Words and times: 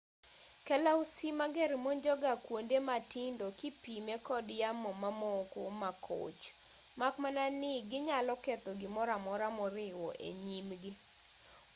kalausi 0.67 1.27
mager 1.39 1.71
monjo 1.83 2.13
ga 2.23 2.33
kuonde 2.45 2.77
matindo 2.87 3.45
kipime 3.59 4.15
kod 4.27 4.45
yamo 4.61 4.89
mamoko 5.01 5.61
ma 5.81 5.91
koch 6.05 6.41
mak 6.99 7.13
mana 7.23 7.43
ni 7.59 7.73
ginyalo 7.89 8.33
ketho 8.45 8.71
gimoro 8.81 9.11
amora 9.19 9.47
moriwo 9.57 10.07
e 10.27 10.29
nyimgi 10.45 10.91